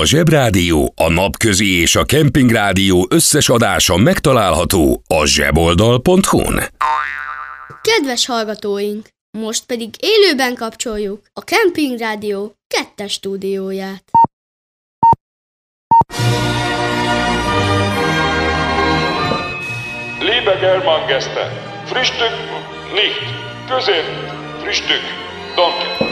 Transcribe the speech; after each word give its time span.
A 0.00 0.04
Zsebrádió, 0.04 0.92
a 0.96 1.08
Napközi 1.08 1.80
és 1.80 1.96
a 1.96 2.04
Kempingrádió 2.04 3.06
összes 3.10 3.48
adása 3.48 3.96
megtalálható 3.96 5.02
a 5.06 5.26
zseboldal.hu-n. 5.26 6.60
Kedves 7.82 8.26
hallgatóink! 8.26 9.08
Most 9.38 9.66
pedig 9.66 9.94
élőben 9.98 10.54
kapcsoljuk 10.54 11.20
a 11.32 11.44
Kempingrádió 11.44 12.54
kettes 12.66 13.12
stúdióját. 13.12 14.04
Liebe 20.20 20.54
Germangäste, 20.60 21.52
Frühstück 21.84 22.34
nicht, 22.92 23.34
Közép, 23.68 24.04
Frühstück, 24.60 25.02
danke. 25.56 26.11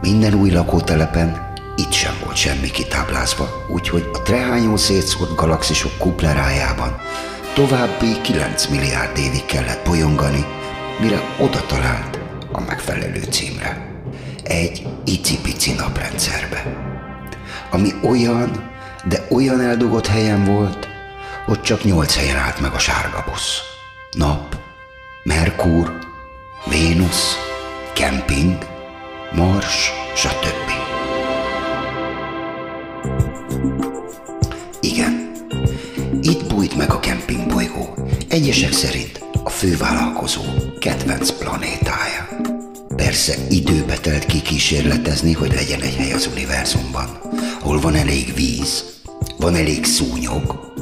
minden 0.00 0.34
új 0.34 0.50
lakótelepen, 0.50 1.52
itt 1.76 1.92
sem 1.92 2.14
volt 2.24 2.36
semmi 2.36 2.70
kitáblázva, 2.70 3.64
úgyhogy 3.68 4.10
a 4.12 4.22
trehányó 4.22 4.76
szétszórt 4.76 5.34
galaxisok 5.34 5.98
kuplerájában 5.98 6.96
további 7.58 8.20
9 8.20 8.66
milliárd 8.66 9.18
évig 9.18 9.44
kellett 9.44 9.84
bolyongani, 9.84 10.44
mire 11.00 11.20
oda 11.38 11.66
talált 11.66 12.18
a 12.52 12.60
megfelelő 12.60 13.22
címre. 13.30 14.00
Egy 14.42 14.86
icipici 15.04 15.72
naprendszerbe. 15.72 16.62
Ami 17.70 17.90
olyan, 18.02 18.70
de 19.04 19.26
olyan 19.30 19.60
eldugott 19.60 20.06
helyen 20.06 20.44
volt, 20.44 20.88
hogy 21.46 21.60
csak 21.60 21.84
nyolc 21.84 22.16
helyen 22.16 22.36
állt 22.36 22.60
meg 22.60 22.72
a 22.72 22.78
sárga 22.78 23.24
busz. 23.30 23.60
Nap, 24.12 24.56
Merkur, 25.22 25.98
Vénusz, 26.66 27.36
kemping, 27.92 28.58
Mars, 29.32 29.90
stb. 30.14 30.70
Igen, 34.80 35.32
itt 36.22 36.46
bújt 36.46 36.76
meg 36.76 36.90
a 36.92 37.00
kempingbolygó. 37.00 37.94
Egyesek 38.28 38.72
szerint 38.72 39.24
a 39.44 39.50
fővállalkozó 39.50 40.42
kedvenc 40.80 41.30
planétája. 41.30 42.28
Persze 42.96 43.34
időbe 43.50 43.96
telt 43.96 44.24
kikísérletezni, 44.26 45.32
hogy 45.32 45.54
legyen 45.54 45.80
egy 45.80 45.94
hely 45.94 46.12
az 46.12 46.28
univerzumban, 46.32 47.20
ahol 47.60 47.80
van 47.80 47.94
elég 47.94 48.34
víz, 48.34 48.84
van 49.36 49.54
elég 49.54 49.84
szúnyog, 49.84 50.72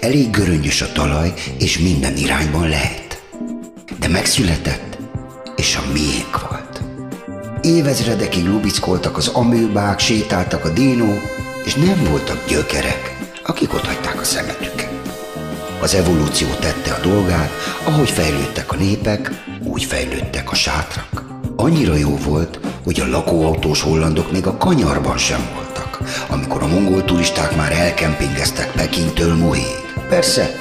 elég 0.00 0.30
göröngyös 0.30 0.82
a 0.82 0.92
talaj, 0.92 1.32
és 1.58 1.78
minden 1.78 2.16
irányban 2.16 2.68
lehet. 2.68 3.22
De 3.98 4.08
megszületett, 4.08 4.98
és 5.56 5.76
a 5.76 5.92
miénk 5.92 6.48
volt. 6.48 6.57
Évezredekig 7.68 8.44
lubickoltak 8.44 9.16
az 9.16 9.28
amőbák, 9.28 9.98
sétáltak 9.98 10.64
a 10.64 10.72
dinók, 10.72 11.22
és 11.64 11.74
nem 11.74 12.04
voltak 12.10 12.44
gyökerek, 12.48 13.16
akik 13.44 13.74
ott 13.74 13.86
hagyták 13.86 14.20
a 14.20 14.24
szemetüket. 14.24 14.90
Az 15.80 15.94
evolúció 15.94 16.48
tette 16.60 16.92
a 16.92 17.00
dolgát, 17.00 17.50
ahogy 17.84 18.10
fejlődtek 18.10 18.72
a 18.72 18.76
népek, 18.76 19.44
úgy 19.64 19.84
fejlődtek 19.84 20.50
a 20.50 20.54
sátrak. 20.54 21.24
Annyira 21.56 21.94
jó 21.94 22.16
volt, 22.16 22.60
hogy 22.84 23.00
a 23.00 23.06
lakóautós 23.06 23.82
hollandok 23.82 24.32
még 24.32 24.46
a 24.46 24.56
kanyarban 24.56 25.18
sem 25.18 25.48
voltak, 25.54 25.98
amikor 26.28 26.62
a 26.62 26.66
mongol 26.66 27.04
turisták 27.04 27.56
már 27.56 27.72
elkempingeztek 27.72 28.72
Pekintől 28.72 29.34
Muhéig. 29.34 29.92
Persze, 30.08 30.54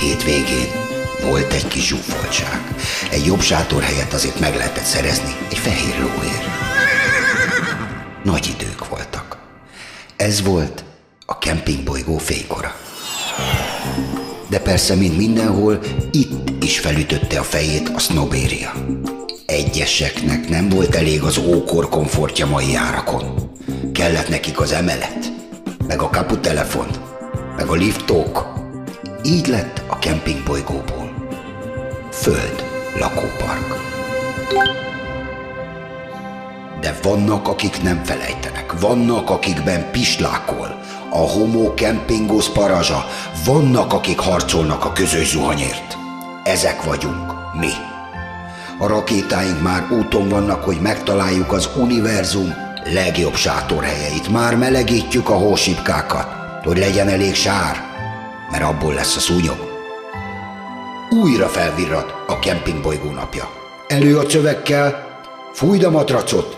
hétvégén 0.00 0.81
volt 1.22 1.52
egy 1.52 1.68
kis 1.68 1.86
zsúfoltság. 1.86 2.60
Egy 3.10 3.26
jobb 3.26 3.40
sátor 3.40 3.82
helyett 3.82 4.12
azért 4.12 4.40
meg 4.40 4.56
lehetett 4.56 4.84
szerezni 4.84 5.36
egy 5.50 5.58
fehér 5.58 5.98
lóért. 5.98 6.46
Nagy 8.22 8.54
idők 8.58 8.88
voltak. 8.88 9.38
Ez 10.16 10.42
volt 10.42 10.84
a 11.26 11.38
kempingbolygó 11.38 12.18
fénykora. 12.18 12.74
De 14.48 14.60
persze, 14.60 14.94
mint 14.94 15.16
mindenhol, 15.16 15.78
itt 16.10 16.64
is 16.64 16.78
felütötte 16.78 17.38
a 17.38 17.42
fejét 17.42 17.88
a 17.88 17.98
sznobéria. 17.98 18.72
Egyeseknek 19.46 20.48
nem 20.48 20.68
volt 20.68 20.94
elég 20.94 21.22
az 21.22 21.38
ókor 21.38 21.88
komfortja 21.88 22.46
mai 22.46 22.74
árakon. 22.74 23.50
Kellett 23.92 24.28
nekik 24.28 24.60
az 24.60 24.72
emelet, 24.72 25.32
meg 25.86 26.02
a 26.02 26.10
kaputelefon, 26.10 26.86
meg 27.56 27.66
a 27.66 27.74
liftók. 27.74 28.46
Így 29.24 29.46
lett 29.46 29.82
a 29.86 29.98
kempingbolygóból. 29.98 31.01
Föld 32.12 32.64
lakópark. 32.98 33.80
De 36.80 36.98
vannak, 37.02 37.48
akik 37.48 37.82
nem 37.82 38.04
felejtenek, 38.04 38.80
vannak, 38.80 39.30
akikben 39.30 39.90
pislákol, 39.90 40.80
a 41.10 41.18
homo 41.18 41.74
kempingos 41.74 42.48
parazsa, 42.48 43.04
vannak, 43.44 43.92
akik 43.92 44.18
harcolnak 44.18 44.84
a 44.84 44.92
közös 44.92 45.28
zuhanyért. 45.28 45.96
Ezek 46.44 46.82
vagyunk, 46.82 47.32
mi. 47.60 47.72
A 48.78 48.86
rakétáink 48.86 49.62
már 49.62 49.86
úton 49.90 50.28
vannak, 50.28 50.64
hogy 50.64 50.80
megtaláljuk 50.80 51.52
az 51.52 51.68
univerzum 51.76 52.54
legjobb 52.84 53.34
sátorhelyeit. 53.34 54.28
Már 54.28 54.56
melegítjük 54.56 55.28
a 55.28 55.34
hósipkákat, 55.34 56.26
hogy 56.64 56.78
legyen 56.78 57.08
elég 57.08 57.34
sár, 57.34 57.76
mert 58.50 58.64
abból 58.64 58.94
lesz 58.94 59.16
a 59.16 59.20
szúnyog. 59.20 59.71
Újra 61.20 61.48
felvirrat 61.48 62.14
a 62.26 62.38
kempingbolygó 62.38 63.10
napja. 63.10 63.50
Elő 63.88 64.18
a 64.18 64.26
csövekkel, 64.26 65.06
fújd 65.52 65.82
a 65.82 65.90
matracot, 65.90 66.56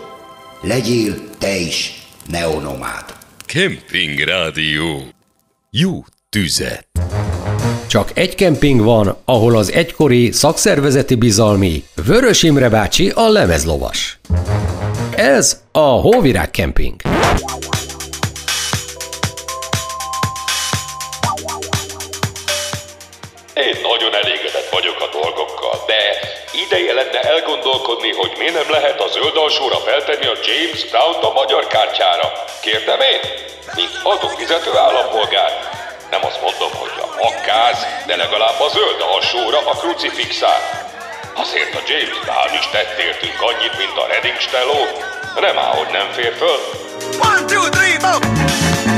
legyél 0.61 1.15
te 1.37 1.55
is 1.55 2.07
neonomád. 2.29 3.05
Kemping 3.45 4.19
Rádió. 4.19 5.01
Jó 5.69 6.03
tüzet. 6.29 6.87
Csak 7.87 8.11
egy 8.13 8.35
kemping 8.35 8.81
van, 8.81 9.17
ahol 9.25 9.57
az 9.57 9.71
egykori 9.71 10.31
szakszervezeti 10.31 11.15
bizalmi 11.15 11.83
Vörös 12.05 12.43
Imre 12.43 12.69
bácsi 12.69 13.09
a 13.09 13.29
lemezlovas. 13.29 14.19
Ez 15.15 15.61
a 15.71 15.79
Hóvirág 15.79 16.51
Kemping. 16.51 17.01
Ideje 26.65 26.93
lenne 26.93 27.19
elgondolkodni, 27.21 28.11
hogy 28.11 28.33
miért 28.37 28.53
nem 28.53 28.69
lehet 28.69 28.99
a 29.01 29.07
zöld 29.07 29.37
alsóra 29.37 29.79
feltenni 29.79 30.25
a 30.25 30.37
James 30.47 30.81
Brown-t 30.89 31.23
a 31.23 31.31
magyar 31.31 31.67
kártyára. 31.67 32.27
Kérdem 32.61 33.01
én? 33.01 33.19
Mint 33.75 33.99
adófizető 34.03 34.77
állampolgár. 34.77 35.51
Nem 36.11 36.25
azt 36.25 36.41
mondom, 36.41 36.71
hogy 36.81 36.95
a 37.05 37.07
makkáz, 37.23 37.77
de 38.05 38.15
legalább 38.15 38.59
a 38.59 38.69
zöld 38.69 39.01
alsóra 39.13 39.59
a 39.71 39.75
krucifixál. 39.81 40.61
Azért 41.35 41.73
a 41.75 41.81
James 41.87 42.19
Brown 42.25 42.53
is 42.59 42.67
tett 42.71 42.97
értünk 42.99 43.41
annyit, 43.49 43.77
mint 43.77 43.97
a 44.03 44.07
Redding 44.11 44.39
Stelló. 44.39 44.81
Nem 45.39 45.57
áll, 45.57 45.73
hogy 45.79 45.91
nem 45.91 46.07
fér 46.11 46.33
föl. 46.41 46.59
One, 47.29 47.45
two, 47.51 47.69
three, 47.69 47.97
four. 48.03 48.19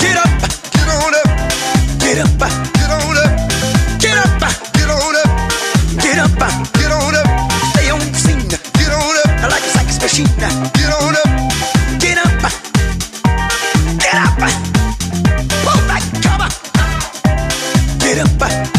Get 0.03 0.17
up, 0.23 0.31
get 0.75 0.89
on 0.97 1.13
up, 1.21 1.29
get 2.03 2.17
up, 2.23 2.33
get 2.77 2.91
on 2.97 3.17
up, 3.23 3.33
get 4.03 4.17
up, 4.23 4.31
get 4.77 4.89
on 4.89 5.15
up, 5.21 5.31
get 6.03 6.19
up, 6.19 6.19
get 6.19 6.19
on 6.19 6.41
up. 6.41 6.66
Get 10.07 10.19
on 10.19 11.15
up, 11.15 11.51
get 11.99 12.17
up, 12.17 12.31
get 13.99 14.15
up. 14.15 14.39
Pull. 15.65 15.87
Get 17.99 18.19
up, 18.19 18.76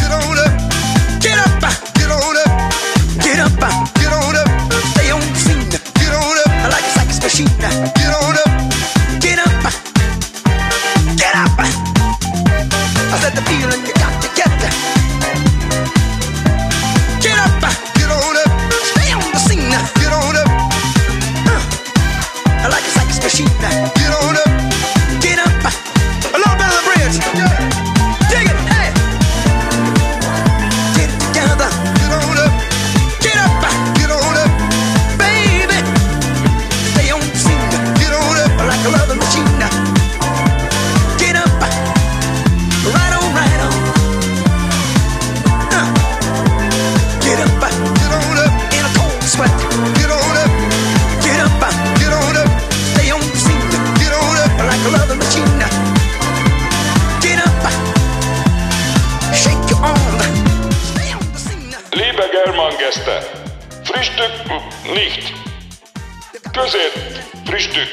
Frühstück. 67.59 67.91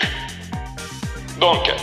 Danke. 1.42 1.74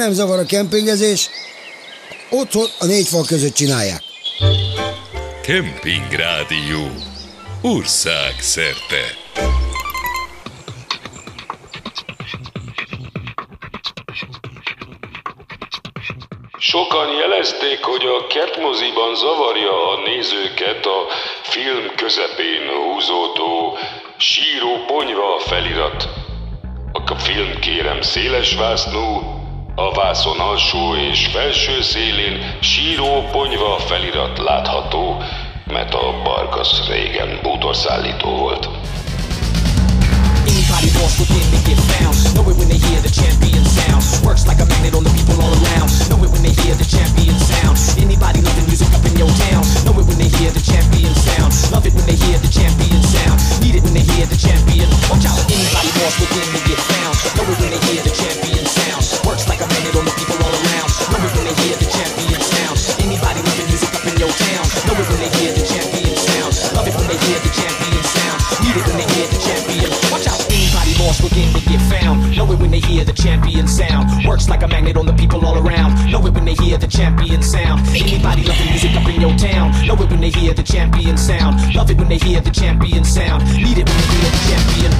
Nem 0.00 0.12
zavar 0.12 0.38
a 0.38 0.44
kempingezés. 0.44 1.30
Otthon 2.30 2.66
a 2.78 2.84
négy 2.84 3.08
fal 3.08 3.24
között 3.24 3.54
csinálják. 3.54 4.02
Kemping 5.42 6.10
Rádió. 6.10 6.82
Ország 7.62 8.34
szerte. 8.40 9.02
Sokan 16.58 17.08
jelezték, 17.22 17.80
hogy 17.82 18.04
a 18.04 18.26
kertmoziban 18.26 19.14
zavarja 19.14 19.90
a 19.92 20.00
nézőket 20.06 20.86
a 20.86 21.00
film 21.42 21.84
közepén 21.96 22.64
húzódó 22.68 23.78
síró 24.18 24.72
ponyva 24.86 25.38
felirat. 25.38 26.08
A 26.92 27.14
film 27.14 27.58
kérem 27.60 28.00
széles 28.00 28.54
vásznú, 28.54 29.29
a 29.80 29.92
vászon 29.94 30.38
alsó 30.38 30.94
és 30.94 31.26
felső 31.26 31.82
szélén 31.82 32.56
síró 32.60 33.28
ponyva 33.32 33.78
felirat 33.78 34.38
látható, 34.38 35.22
mert 35.66 35.94
a 35.94 36.22
Barkasz 36.24 36.88
régen 36.88 37.38
bútorszállító 37.42 38.28
volt. 38.36 38.68
Champion 43.20 43.64
sound. 43.74 44.26
Works 44.26 44.44
it 53.76 53.82
when 53.84 53.94
they 53.94 54.02
hear 54.12 54.26
the 54.26 54.36
champion 54.36 54.88
sound. 54.90 55.10
Watch 55.10 55.26
out, 55.30 55.40
anybody 55.50 55.90
lost 56.00 56.20
within 56.20 56.48
they 56.52 56.62
get 56.68 56.80
found. 56.90 57.16
Know 57.36 57.52
it 57.52 57.58
when 57.60 57.69
Works 74.30 74.48
like 74.48 74.62
a 74.62 74.68
magnet 74.68 74.96
on 74.96 75.06
the 75.06 75.12
people 75.12 75.44
all 75.44 75.58
around. 75.58 76.08
Know 76.08 76.24
it 76.24 76.32
when 76.32 76.44
they 76.44 76.54
hear 76.54 76.78
the 76.78 76.86
champion 76.86 77.42
sound. 77.42 77.80
Anybody 77.88 78.44
love 78.44 78.56
the 78.58 78.64
music 78.70 78.94
up 78.94 79.08
in 79.08 79.20
your 79.20 79.36
town. 79.36 79.72
Know 79.84 79.94
it 79.94 80.08
when 80.08 80.20
they 80.20 80.30
hear 80.30 80.54
the 80.54 80.62
champion 80.62 81.16
sound. 81.16 81.74
Love 81.74 81.90
it 81.90 81.98
when 81.98 82.08
they 82.08 82.18
hear 82.18 82.40
the 82.40 82.52
champion 82.52 83.02
sound. 83.02 83.42
Need 83.56 83.78
it 83.78 83.88
when 83.90 83.98
they 83.98 84.06
hear 84.06 84.30
the 84.30 84.42
champion. 84.46 84.92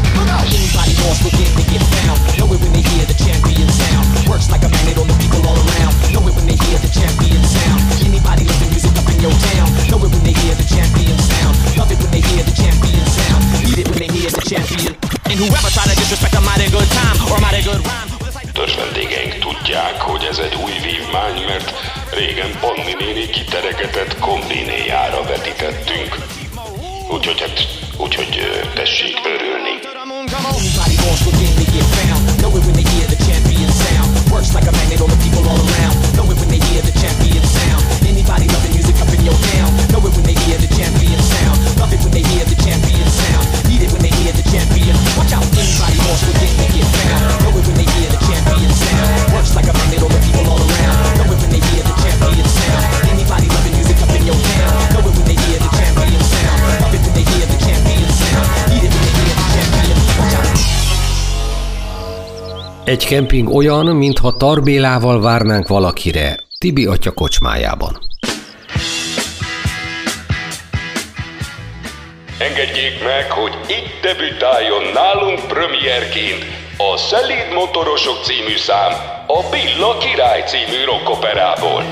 Anybody 0.51 0.95
lost 1.07 1.23
within 1.23 1.47
they 1.55 1.63
get 1.71 1.83
found. 1.95 2.40
Tudják, 19.71 20.01
hogy 20.01 20.25
ez 20.25 20.39
egy 20.39 20.55
új 20.65 20.73
vívmány, 20.73 21.45
mert 21.47 21.73
régen 22.13 22.59
Panni 22.61 22.95
néni 22.99 23.27
kiteregetett 23.27 24.19
kombinéjára 24.19 25.23
vetítettünk. 25.23 26.17
Úgyhogy 27.11 27.41
hát, 27.41 27.67
úgyhogy 27.97 28.51
tessék 28.75 29.10
Egy 62.91 63.07
kemping 63.07 63.55
olyan, 63.55 63.87
mintha 63.87 64.37
tarbélával 64.37 65.21
várnánk 65.21 65.69
valakire, 65.69 66.39
Tibi 66.59 66.87
atya 66.87 67.11
kocsmájában. 67.11 67.99
Engedjék 72.39 73.03
meg, 73.05 73.31
hogy 73.31 73.53
itt 73.67 74.03
debütáljon 74.03 74.83
nálunk 74.95 75.47
premierként 75.49 76.45
a 76.77 76.97
Szelíd 76.97 77.53
Motorosok 77.55 78.25
című 78.25 78.57
szám 78.57 78.93
a 79.27 79.41
Billa 79.51 79.99
Király 79.99 80.43
című 80.47 80.85
rockoperából. 80.85 81.83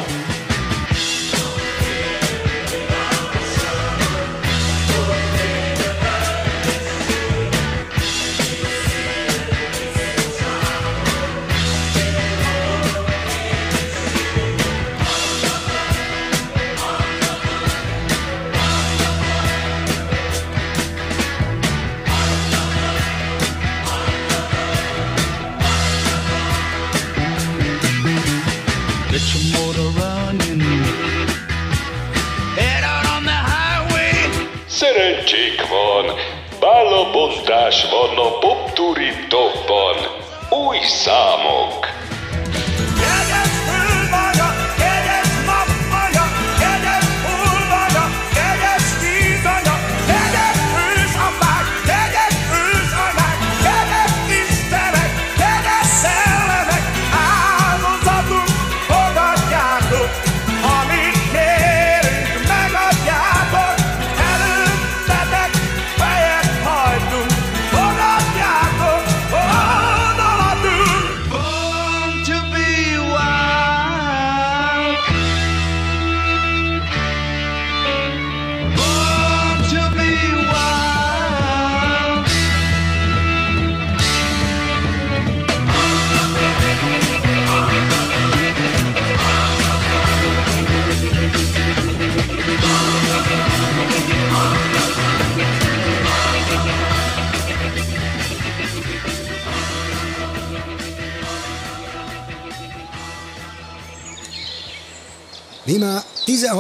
Bálabontás 37.49 37.85
van 37.91 38.68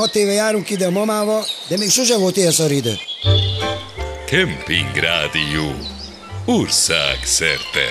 16 0.09 0.15
éve 0.15 0.33
járunk 0.33 0.71
ide 0.71 0.87
a 0.87 0.91
mamával, 0.91 1.45
de 1.69 1.77
még 1.77 1.91
sose 1.91 2.19
volt 2.19 2.37
ilyen 2.37 2.51
szar 2.51 2.71
idő. 2.71 2.93
Kemping 4.27 4.95
Rádió. 4.95 5.75
Ország 6.45 7.19
szerte. 7.23 7.87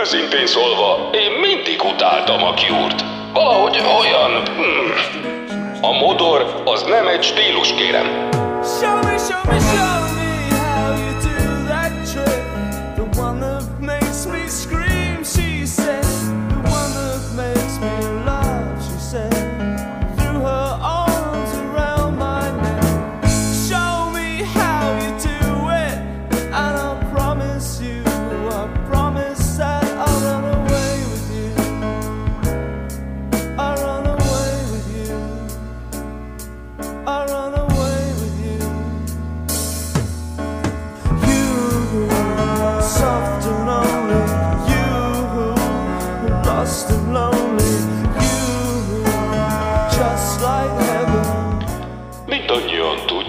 Őszintén 0.00 0.46
szólva, 0.46 1.10
én 1.12 1.30
mindig 1.40 1.82
utáltam 1.94 2.42
a 2.42 2.54
Cure-t. 2.54 3.04
Valahogy 3.32 3.76
olyan... 4.00 4.46
Hmm. 4.46 4.92
A 5.80 5.92
modor 5.92 6.62
az 6.64 6.82
nem 6.82 7.06
egy 7.06 7.22
stílus, 7.22 7.74
kérem. 7.74 8.28
Show 8.80 9.02
me, 9.02 9.18
show 9.18 9.40
me, 9.44 9.58
show 9.58 10.02
me 10.02 10.13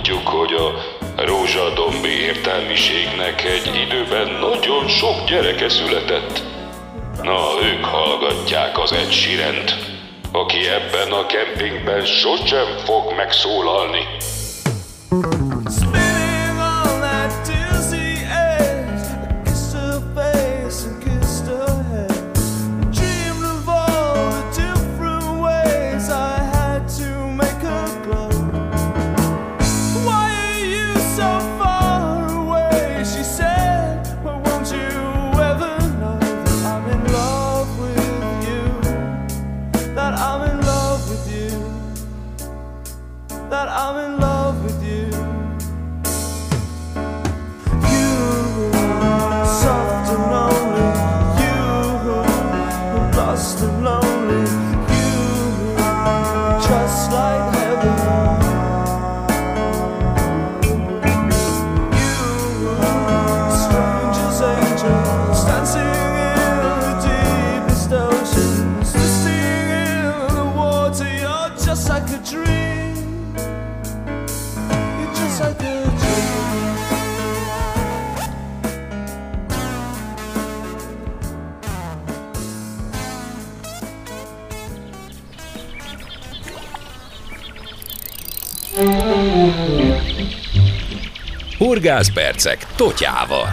Tudjuk, 0.05 0.27
hogy 0.27 0.53
a 0.53 0.71
rózsadombi 1.23 2.09
értelmiségnek 2.09 3.43
egy 3.43 3.75
időben 3.75 4.31
nagyon 4.31 4.87
sok 4.87 5.25
gyereke 5.27 5.69
született. 5.69 6.43
Na, 7.21 7.39
ők 7.63 7.85
hallgatják 7.85 8.79
az 8.79 8.91
egy 8.91 9.11
sirent, 9.11 9.75
aki 10.31 10.67
ebben 10.67 11.11
a 11.11 11.25
kempingben 11.25 12.05
sosem 12.05 12.77
fog 12.83 13.13
megszólalni. 13.15 14.07
Hurgászpercek 91.85 92.65
totyával. 92.75 93.49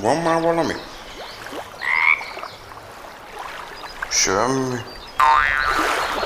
Van 0.00 0.16
már 0.16 0.40
valami? 0.40 0.72
Semmi. 4.10 4.76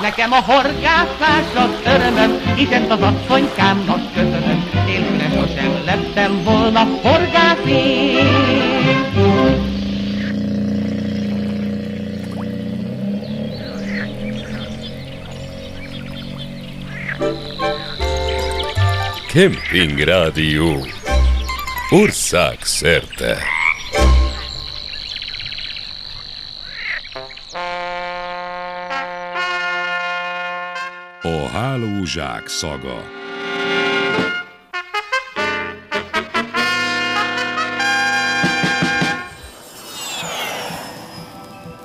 Nekem 0.01 0.33
a 0.33 0.41
horgászás 0.41 1.55
az 1.55 1.71
örömöm, 1.85 2.55
ezt 2.71 2.91
az 2.91 3.01
asszonykámnak 3.01 4.13
köszönöm. 4.13 4.71
Nélküle 4.87 5.29
sosem 5.29 5.83
lettem 5.85 6.45
volna 6.45 6.85
horgász 7.03 7.67
én. 7.67 9.68
Kemping 19.39 19.99
Rádió. 19.99 20.87
Ország 21.91 22.59
szerte. 22.63 23.39
A 31.23 31.49
hálózsák 31.53 32.49
szaga. 32.49 33.03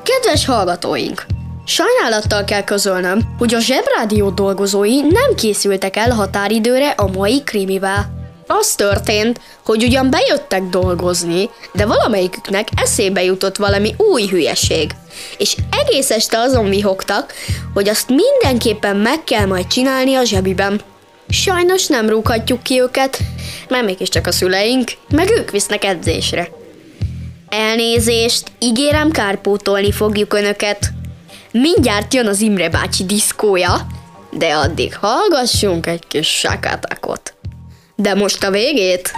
Kedves 0.03 0.45
hallgatóink! 0.45 1.32
Sajnálattal 1.65 2.43
kell 2.43 2.63
közölnöm, 2.63 3.35
hogy 3.37 3.53
a 3.53 3.59
Zsebrádió 3.59 4.29
dolgozói 4.29 5.01
nem 5.01 5.35
készültek 5.35 5.95
el 5.95 6.09
határidőre 6.09 6.89
a 6.89 7.07
mai 7.07 7.43
krimivel. 7.43 8.21
Az 8.47 8.75
történt, 8.75 9.39
hogy 9.65 9.83
ugyan 9.83 10.09
bejöttek 10.09 10.63
dolgozni, 10.63 11.49
de 11.73 11.85
valamelyiküknek 11.85 12.67
eszébe 12.75 13.23
jutott 13.23 13.57
valami 13.57 13.93
új 13.97 14.27
hülyeség. 14.27 14.91
És 15.37 15.55
egész 15.69 16.09
este 16.09 16.37
azon 16.39 16.69
vihogtak, 16.69 17.33
hogy 17.73 17.89
azt 17.89 18.09
mindenképpen 18.09 18.95
meg 18.95 19.23
kell 19.23 19.45
majd 19.45 19.67
csinálni 19.67 20.15
a 20.15 20.23
zsebiben. 20.23 20.81
Sajnos 21.29 21.87
nem 21.87 22.09
rúghatjuk 22.09 22.63
ki 22.63 22.81
őket, 22.81 23.19
mert 23.69 23.85
mégiscsak 23.85 24.27
a 24.27 24.31
szüleink, 24.31 24.91
meg 25.09 25.31
ők 25.31 25.51
visznek 25.51 25.83
edzésre. 25.83 26.49
Elnézést, 27.49 28.51
ígérem 28.59 29.11
kárpótolni 29.11 29.91
fogjuk 29.91 30.33
önöket. 30.33 30.93
Mindjárt 31.53 32.13
jön 32.13 32.27
az 32.27 32.41
Imre 32.41 32.69
bácsi 32.69 33.05
diszkója, 33.05 33.87
de 34.31 34.55
addig 34.55 34.95
hallgassunk 34.95 35.85
egy 35.85 36.07
kis 36.07 36.27
sakatakot. 36.27 37.33
De 37.95 38.13
most 38.13 38.43
a 38.43 38.51
végét? 38.51 39.11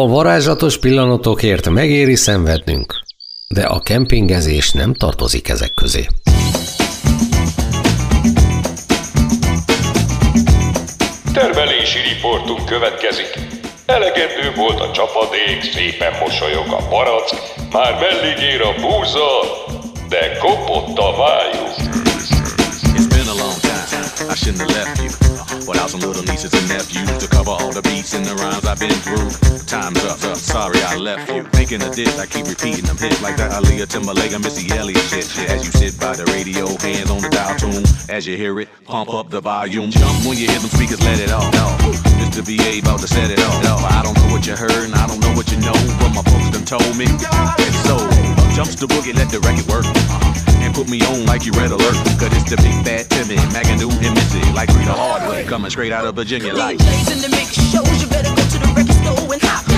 A 0.00 0.06
varázslatos 0.06 0.78
pillanatokért 0.78 1.68
megéri 1.68 2.14
szenvednünk, 2.14 2.94
de 3.48 3.62
a 3.62 3.78
kempingezés 3.78 4.70
nem 4.70 4.94
tartozik 4.94 5.48
ezek 5.48 5.74
közé. 5.74 6.06
Termelési 11.32 11.98
riportunk 11.98 12.64
következik. 12.64 13.38
Elegendő 13.86 14.52
volt 14.56 14.80
a 14.80 14.90
csapadék, 14.92 15.72
szépen 15.72 16.12
mosolyog 16.20 16.66
a 16.66 16.88
barack, 16.88 17.30
már 17.72 17.92
mellig 18.00 18.38
ér 18.42 18.60
a 18.60 18.74
búza, 18.80 19.28
de 20.08 20.36
kopott 20.38 20.98
a 20.98 21.16
vájuk. 21.16 21.74
It's 22.96 23.08
been 23.08 23.28
a 23.28 23.36
long 23.42 23.60
time. 23.60 24.32
I 24.32 24.34
shouldn't 24.34 24.60
have 24.60 24.72
left 24.72 25.02
you. 25.02 25.29
Without 25.70 25.88
some 25.88 26.00
little 26.00 26.24
nieces 26.24 26.52
and 26.52 26.66
nephews 26.66 27.06
to 27.22 27.28
cover 27.30 27.54
all 27.54 27.70
the 27.70 27.80
beats 27.82 28.12
and 28.12 28.26
the 28.26 28.34
rhymes 28.42 28.66
I've 28.66 28.80
been 28.82 28.90
through. 29.06 29.30
Time's 29.70 30.02
up, 30.02 30.18
up. 30.26 30.36
Sorry 30.36 30.82
I 30.82 30.96
left 30.96 31.30
you. 31.30 31.44
Thinking 31.54 31.80
of 31.80 31.94
this, 31.94 32.18
I 32.18 32.26
keep 32.26 32.50
repeating 32.50 32.82
them 32.90 32.98
hits 32.98 33.22
like 33.22 33.36
that 33.36 33.54
Aaliyah 33.54 33.86
Timberlake 33.86 34.34
Missy 34.42 34.66
Elliott 34.74 34.98
shit, 35.06 35.30
shit. 35.30 35.48
As 35.48 35.62
you 35.62 35.70
sit 35.70 35.94
by 36.00 36.18
the 36.18 36.26
radio, 36.34 36.66
hands 36.82 37.08
on 37.08 37.22
the 37.22 37.30
dial 37.30 37.54
tune. 37.54 37.86
As 38.10 38.26
you 38.26 38.36
hear 38.36 38.58
it, 38.58 38.68
pump 38.84 39.14
up 39.14 39.30
the 39.30 39.40
volume. 39.40 39.94
Jump 39.94 40.26
when 40.26 40.34
you 40.36 40.50
hear 40.50 40.58
them 40.58 40.74
speakers, 40.74 40.98
let 41.06 41.22
it 41.22 41.30
off. 41.30 41.54
Just 42.18 42.34
to 42.34 42.42
be 42.42 42.58
able 42.66 42.98
to 42.98 43.06
set 43.06 43.30
it 43.30 43.38
off. 43.38 43.62
No 43.62 43.78
i 43.94 44.02
don't 44.02 44.18
know 44.18 44.34
what 44.34 44.42
you 44.48 44.56
heard 44.56 44.74
and 44.74 44.94
I 44.98 45.06
don't 45.06 45.20
know 45.20 45.30
what 45.38 45.52
you 45.54 45.58
know, 45.62 45.78
but 46.02 46.10
my 46.10 46.26
folks 46.26 46.50
done 46.50 46.66
told 46.66 46.98
me. 46.98 47.06
So, 47.86 47.94
jumps 48.58 48.74
the 48.74 48.90
boogie, 48.90 49.14
let 49.14 49.30
the 49.30 49.38
record 49.38 49.70
work. 49.70 50.49
And 50.70 50.76
put 50.76 50.88
me 50.88 51.02
on 51.02 51.26
like 51.26 51.44
you 51.44 51.52
red 51.52 51.72
alert. 51.72 51.96
Cause 52.18 52.30
it's 52.30 52.50
the 52.50 52.56
big 52.56 52.84
bad 52.84 53.10
Timmy, 53.10 53.34
Maganu 53.50 53.90
and 53.90 54.14
Missy. 54.14 54.40
Like 54.52 54.68
Rita 54.68 54.92
Hardway, 54.92 55.44
coming 55.46 55.70
straight 55.70 55.90
out 55.90 56.04
of 56.04 56.14
Virginia. 56.14 56.54
Like, 56.54 56.78
in 56.80 57.18
the 57.18 57.28
mix 57.28 57.54
shows, 57.54 58.00
you 58.00 58.08
better 58.08 58.30
go 58.30 58.42
to 58.42 58.58
the 58.58 58.72
record 58.76 58.94
store 58.94 59.32
and 59.32 59.42
hop 59.42 59.69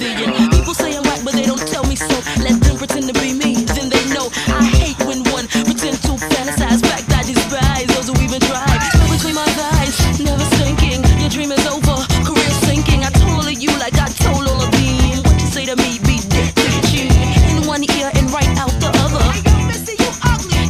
it 0.00 0.16
to 0.16 0.24
Timothy. 0.24 0.42
And 0.42 0.50
people 0.52 0.74
say 0.74 0.96
I'm 0.96 1.02
whack, 1.04 1.20
but 1.24 1.34
they 1.34 1.44
don't 1.44 1.62
tell 1.68 1.84
me 1.84 1.96
so. 1.96 2.14
Let 2.42 2.60
them 2.60 2.76
pretend 2.76 3.06
to 3.08 3.14
be 3.20 3.32
me, 3.32 3.64
then 3.76 3.88
they 3.88 4.04
know. 4.12 4.30
I 4.48 4.64
hate 4.64 4.98
when 5.06 5.22
one 5.32 5.46
pretend 5.48 5.96
to 6.04 6.12
fantasize. 6.16 6.80
Fact 6.84 7.08
I 7.12 7.22
despise 7.22 7.86
those 7.94 8.08
who 8.08 8.16
even 8.22 8.40
try. 8.40 8.66
Spell 8.92 9.08
between 9.10 9.34
my 9.34 9.48
thighs, 9.56 10.20
never 10.20 10.44
thinking. 10.60 11.00
Your 11.20 11.30
dream 11.30 11.52
is 11.52 11.64
over, 11.66 11.96
career 12.24 12.52
sinking. 12.66 13.04
I 13.04 13.10
told 13.10 13.44
all 13.44 13.48
of 13.48 13.58
you 13.58 13.70
like 13.78 13.96
I 13.98 14.08
told 14.08 14.44
all 14.46 14.60
of 14.60 14.70
them. 14.70 15.22
What 15.24 15.40
you 15.40 15.48
say 15.48 15.64
to 15.66 15.76
me, 15.76 15.98
be 16.04 16.20
dead 16.28 16.52
to 16.54 16.68
chin. 16.90 17.10
In 17.56 17.66
one 17.66 17.82
ear 17.96 18.10
and 18.14 18.30
right 18.30 18.52
out 18.58 18.72
the 18.80 18.90
other. 19.04 19.24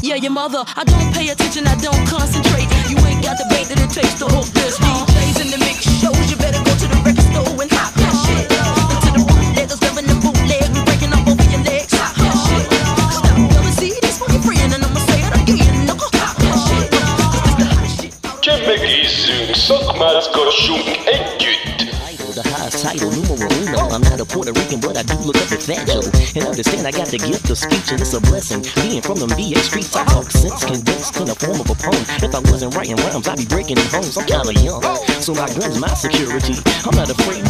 Yeah, 0.02 0.16
your 0.16 0.32
mother. 0.32 0.62
I 0.76 0.84
don't 0.84 1.12
pay 1.12 1.28
attention, 1.30 1.66
I 1.66 1.74
don't 1.82 2.06
concentrate. 2.06 2.68
You 2.88 2.96
ain't 3.06 3.22
got 3.22 3.38
the 3.38 3.46
bait 3.50 3.66
that 3.68 3.80
it 3.80 3.90
takes 3.90 4.14
to 4.20 4.26
hook 4.26 4.55
szakmázgassunk 20.20 20.86
együtt! 21.06 21.94
The 22.34 22.48
highest 22.48 22.82
title, 22.82 23.08
numero 23.08 23.46
uno. 23.62 23.94
I'm 23.94 24.02
not 24.02 24.20
a 24.20 24.24
Puerto 24.24 24.52
Rican, 24.52 24.80
but 24.80 24.96
I 24.96 25.02
do 25.02 25.16
look 25.24 25.36
up 25.36 25.52
at 25.52 25.62
Fat 25.62 25.86
Joe. 25.86 26.04
And 26.36 26.44
understand 26.50 26.86
I 26.86 26.90
got 26.90 27.08
the 27.08 27.18
gift 27.18 27.50
of 27.50 27.56
speech, 27.56 27.88
and 27.92 28.00
it's 28.00 28.14
a 28.14 28.20
blessing. 28.20 28.60
Being 28.82 29.02
from 29.02 29.18
them 29.18 29.30
BA 29.38 29.60
streets, 29.68 29.96
I 29.96 30.04
talk 30.04 30.30
sense, 30.30 30.64
condensed 30.64 31.16
in 31.20 31.26
the 31.26 31.36
form 31.42 31.60
of 31.60 31.68
a 31.70 31.76
poem. 31.84 32.04
If 32.26 32.32
I 32.34 32.40
wasn't 32.50 32.74
writing 32.76 32.96
rhymes, 32.96 33.28
I'd 33.28 33.38
be 33.38 33.46
breaking 33.54 33.78
in 33.82 33.88
homes. 33.94 34.16
I'm 34.18 34.26
kinda 34.26 34.52
young, 34.66 34.82
so 35.24 35.32
my 35.34 35.48
gun's 35.58 35.78
my 35.84 35.92
security. 36.04 36.56
I'm 36.86 36.96
not 37.00 37.10
afraid. 37.14 37.44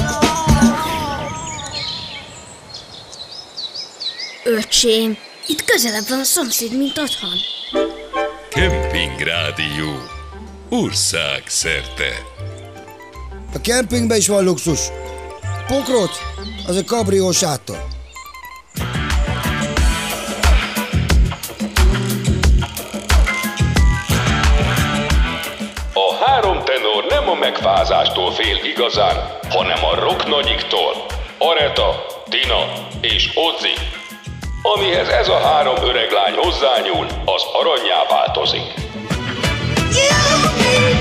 Öcsém, 4.44 5.16
itt 5.46 5.64
közelebb 5.64 6.09
van 6.09 6.18
a 6.18 6.24
szomszéd, 6.24 6.76
mint 6.79 6.98
otthon. 6.98 7.38
Kemping 8.50 9.20
Rádió. 9.20 10.14
Ország 10.70 11.42
szerte. 11.46 12.37
A 13.56 13.60
kempingben 13.60 14.16
is 14.16 14.28
van 14.28 14.44
luxus. 14.44 14.80
Pokroc, 15.66 16.18
az 16.66 16.76
a 16.76 16.84
kabrió 16.84 17.30
sátor. 17.30 17.84
A 25.94 26.24
három 26.24 26.64
tenor 26.64 27.04
nem 27.08 27.28
a 27.28 27.34
megfázástól 27.34 28.32
fél 28.32 28.56
igazán, 28.64 29.16
hanem 29.48 29.84
a 29.84 29.94
roknagyiktól. 30.00 31.06
Areta, 31.38 32.06
Tina 32.28 32.88
és 33.00 33.30
Ozzy. 33.34 33.74
Amihez 34.62 35.08
ez 35.08 35.28
a 35.28 35.38
három 35.38 35.76
öreg 35.76 36.10
lány 36.10 36.34
hozzányúl, 36.34 37.06
az 37.24 37.42
aranyjá 37.52 38.02
változik. 38.08 38.84
I 39.98 40.95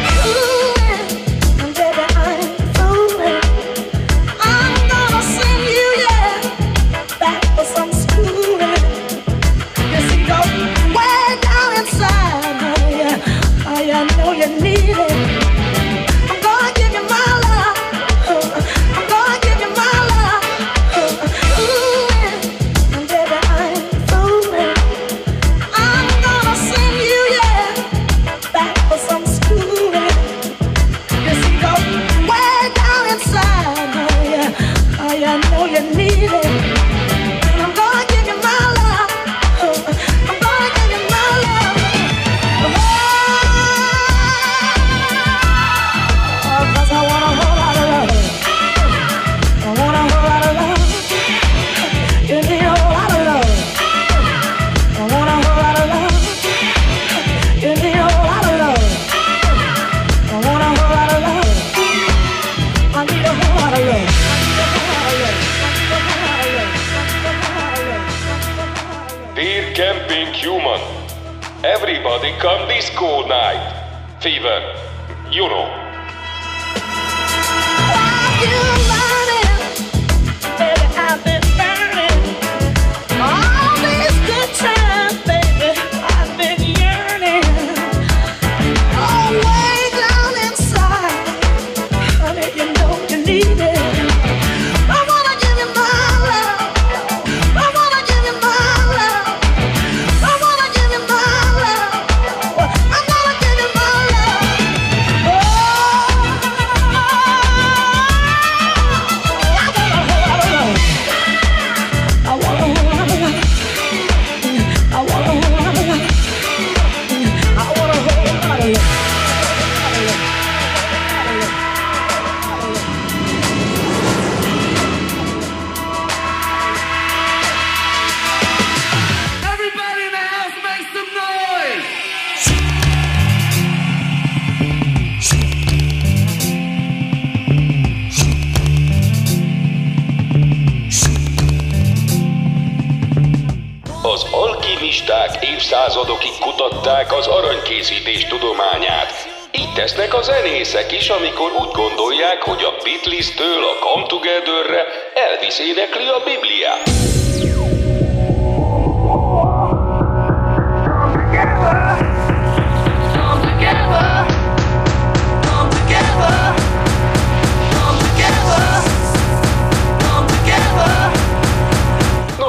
turisták 144.95 145.45
évszázadokig 145.45 146.38
kutatták 146.39 147.13
az 147.13 147.27
aranykészítés 147.27 148.25
tudományát. 148.25 149.12
Így 149.51 149.73
tesznek 149.73 150.13
a 150.13 150.21
zenészek 150.21 150.91
is, 150.91 151.10
amikor 151.10 151.51
úgy 151.51 151.71
gondolják, 151.71 152.41
hogy 152.41 152.63
a 152.63 152.73
Beatles-től 152.84 153.63
a 153.63 153.79
Come 153.79 154.05
Together-re 154.05 154.86
Elvis 155.13 155.60
énekli 155.60 156.08
a 156.08 156.23
Bibliát. 156.23 157.14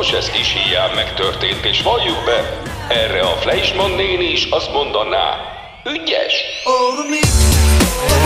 Nos, 0.06 0.14
ez 0.14 0.30
kis 0.30 0.52
hiány 0.52 0.94
megtörtént, 0.94 1.64
és 1.64 1.82
valljuk 1.82 2.24
be, 2.24 2.60
erre 2.88 3.20
a 3.20 3.36
Fleischmann 3.36 3.94
néni 3.94 4.24
is 4.24 4.44
azt 4.50 4.72
mondaná, 4.72 5.38
ügyes. 5.84 6.34
A 6.64 8.25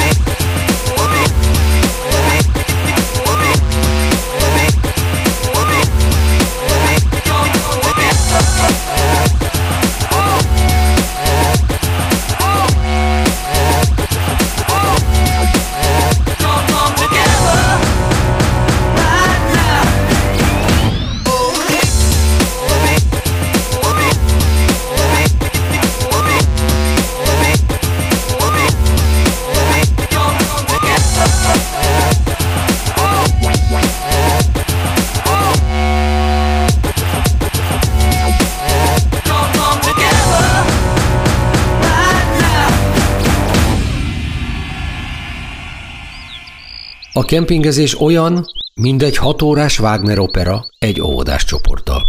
kempingezés 47.31 48.01
olyan, 48.01 48.45
mint 48.75 49.03
egy 49.03 49.17
hatórás 49.17 49.79
Wagner 49.79 50.19
opera 50.19 50.65
egy 50.79 51.01
óvodás 51.01 51.45
csoporttal. 51.45 52.03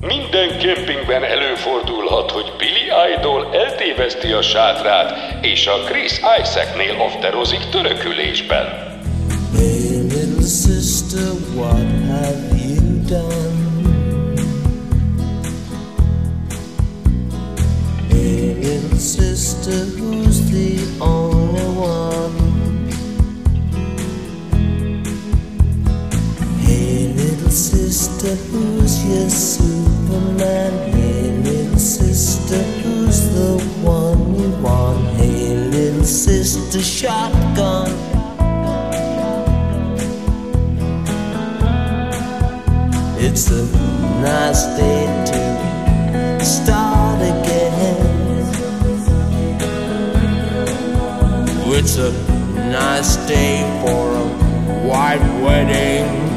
Minden 0.00 0.58
kempingben 0.58 1.22
előfordulhat, 1.24 2.30
hogy 2.30 2.52
Billy 2.58 2.88
Idol 3.18 3.54
eltéveszti 3.54 4.32
a 4.32 4.42
sátrát, 4.42 5.44
és 5.44 5.66
a 5.66 5.84
Chris 5.84 6.20
Isaacnél 6.42 6.94
afterozik 7.00 7.68
törökülésben. 7.70 8.66
Hey, 9.56 10.00
little 10.02 10.46
sister, 10.46 11.30
what 11.54 11.86
have 12.08 12.56
you 12.56 13.02
done? 13.06 13.47
Sister, 19.68 19.98
who's 19.98 20.50
the 20.50 21.04
only 21.04 21.62
one? 21.76 22.88
Hey, 26.60 27.12
little 27.12 27.50
sister, 27.50 28.34
who's 28.50 29.04
your 29.04 29.28
Superman? 29.28 30.72
Hey, 30.92 31.30
little 31.42 31.78
sister, 31.78 32.62
who's 32.82 33.28
the 33.34 33.62
one 33.82 34.34
you 34.40 34.50
want? 34.62 35.06
Hey, 35.16 35.54
little 35.54 36.04
sister, 36.04 36.80
shotgun. 36.80 37.90
It's 43.20 43.50
a 43.50 43.62
nice 44.22 44.64
day 44.78 45.24
to 45.26 45.47
It's 51.90 51.96
a 51.96 52.12
nice 52.70 53.16
day 53.26 53.62
for 53.80 54.12
a 54.14 54.86
white 54.86 55.24
wedding. 55.42 56.27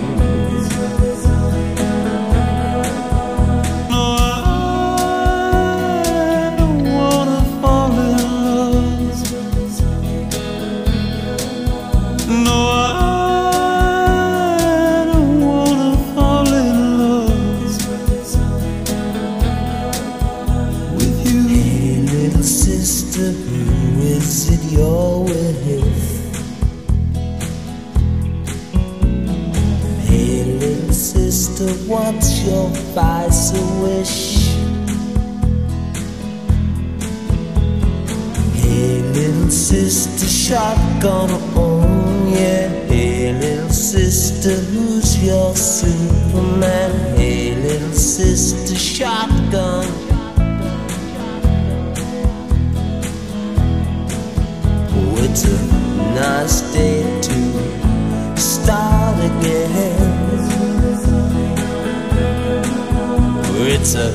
It's 63.84 63.96
a 63.96 64.12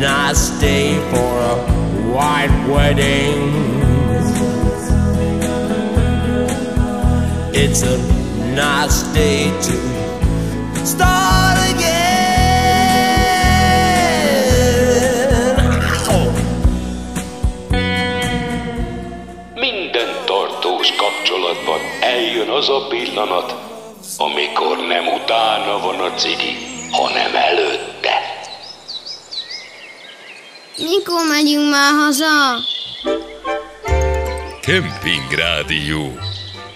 nice 0.00 0.48
day 0.58 0.96
for 1.10 1.32
a 1.52 1.56
white 2.14 2.66
wedding. 2.66 3.52
It's 7.52 7.82
a 7.82 7.98
nice 8.54 9.02
day 9.12 9.50
to 9.50 9.74
start 10.86 11.58
again. 11.74 12.32
Minden 19.54 20.08
tartós 20.24 20.94
kapcsolatban 20.96 21.80
eljön 22.00 22.48
az 22.48 22.68
a 22.68 22.86
pillanat, 22.88 23.54
amikor 24.18 24.76
nem 24.86 25.06
utána 25.06 25.78
van 25.78 26.00
a 26.00 26.14
cigi, 26.14 26.56
hanem 26.90 27.34
előtte. 27.34 27.91
Mikor 30.82 31.26
megyünk 31.28 31.70
már 31.70 31.92
haza? 31.94 32.58
Kemping 34.60 35.30
Rádió. 35.36 36.12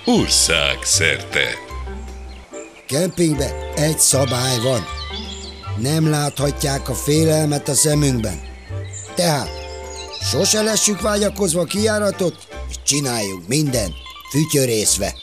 Ország 0.04 0.82
szerte. 0.82 1.46
Kempingben 2.86 3.50
egy 3.76 3.98
szabály 3.98 4.58
van. 4.62 4.80
Nem 5.78 6.10
láthatják 6.10 6.88
a 6.88 6.94
félelmet 6.94 7.68
a 7.68 7.74
szemünkben. 7.74 8.40
Tehát 9.14 9.48
sose 10.30 10.62
lessük 10.62 11.00
vágyakozva 11.00 11.60
a 11.60 11.64
kijáratot, 11.64 12.36
és 12.68 12.76
csináljunk 12.84 13.48
mindent 13.48 13.94
fütyörészve. 14.30 15.14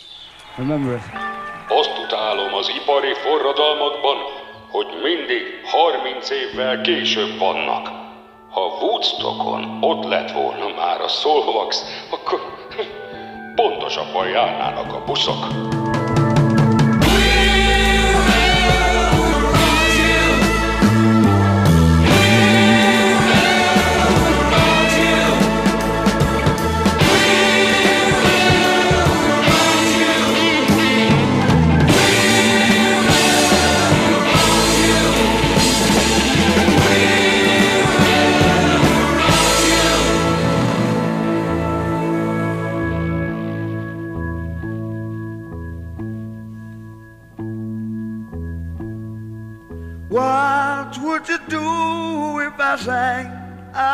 Azt 1.68 1.94
utálom 2.06 2.54
az 2.54 2.68
ipari 2.82 3.14
forradalmakban, 3.24 4.18
hogy 4.72 4.88
mindig 5.04 5.42
30 5.66 6.30
évvel 6.30 6.82
később 6.82 7.38
vannak. 7.40 8.03
Ha 8.54 8.62
Woodstockon 8.82 9.78
ott 9.82 10.04
lett 10.04 10.32
volna 10.32 10.68
már 10.76 11.02
a 11.02 11.08
Solvax, 11.08 11.84
akkor 12.10 12.40
pontosabban 13.56 14.28
járnának 14.28 14.94
a 14.94 15.04
buszok. 15.06 15.83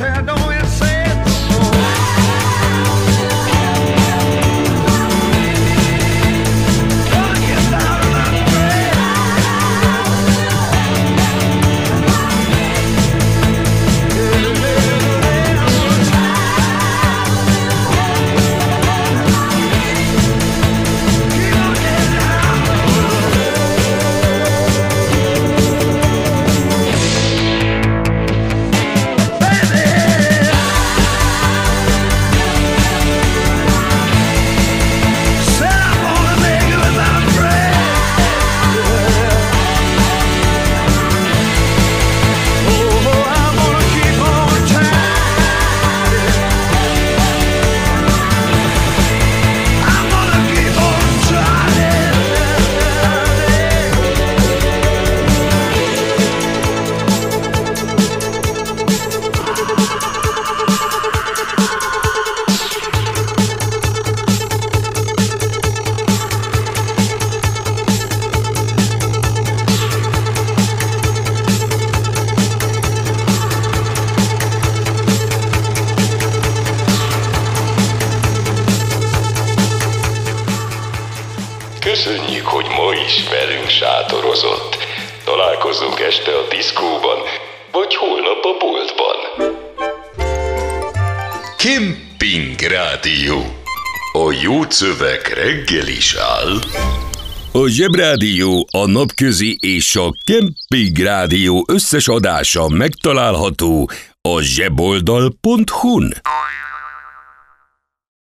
own? 0.00 0.28
I 0.28 0.47
szöveg 95.18 95.44
reggel 95.44 95.88
is 95.88 96.14
áll. 96.14 96.58
A 97.52 97.68
Zsebrádió, 97.68 98.68
a 98.70 98.86
Napközi 98.86 99.56
és 99.60 99.96
a 99.96 100.10
Kemping 100.24 100.98
Rádió 100.98 101.64
összes 101.68 102.08
adása 102.08 102.68
megtalálható 102.68 103.90
a 104.20 104.40
zseboldal.hu-n. 104.40 106.14